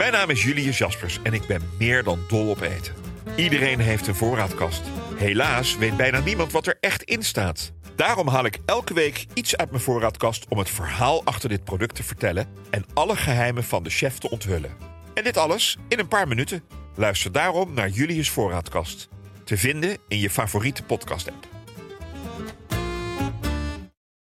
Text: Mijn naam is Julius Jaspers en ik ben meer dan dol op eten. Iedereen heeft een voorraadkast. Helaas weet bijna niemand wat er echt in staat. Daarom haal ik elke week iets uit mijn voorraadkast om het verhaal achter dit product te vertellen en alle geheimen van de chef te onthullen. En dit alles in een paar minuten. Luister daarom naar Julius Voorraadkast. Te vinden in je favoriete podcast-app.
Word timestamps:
Mijn 0.00 0.12
naam 0.12 0.30
is 0.30 0.42
Julius 0.42 0.78
Jaspers 0.78 1.18
en 1.22 1.32
ik 1.32 1.46
ben 1.46 1.70
meer 1.78 2.02
dan 2.02 2.20
dol 2.28 2.50
op 2.50 2.60
eten. 2.60 2.94
Iedereen 3.36 3.80
heeft 3.80 4.06
een 4.06 4.14
voorraadkast. 4.14 4.82
Helaas 5.14 5.76
weet 5.76 5.96
bijna 5.96 6.20
niemand 6.20 6.52
wat 6.52 6.66
er 6.66 6.76
echt 6.80 7.02
in 7.02 7.22
staat. 7.22 7.72
Daarom 7.96 8.28
haal 8.28 8.44
ik 8.44 8.58
elke 8.66 8.94
week 8.94 9.26
iets 9.34 9.56
uit 9.56 9.70
mijn 9.70 9.82
voorraadkast 9.82 10.46
om 10.48 10.58
het 10.58 10.70
verhaal 10.70 11.24
achter 11.24 11.48
dit 11.48 11.64
product 11.64 11.94
te 11.94 12.02
vertellen 12.02 12.46
en 12.70 12.84
alle 12.94 13.16
geheimen 13.16 13.64
van 13.64 13.82
de 13.82 13.90
chef 13.90 14.18
te 14.18 14.30
onthullen. 14.30 14.76
En 15.14 15.24
dit 15.24 15.36
alles 15.36 15.78
in 15.88 15.98
een 15.98 16.08
paar 16.08 16.28
minuten. 16.28 16.62
Luister 16.94 17.32
daarom 17.32 17.74
naar 17.74 17.88
Julius 17.88 18.30
Voorraadkast. 18.30 19.08
Te 19.44 19.56
vinden 19.56 19.98
in 20.08 20.18
je 20.18 20.30
favoriete 20.30 20.82
podcast-app. 20.82 21.59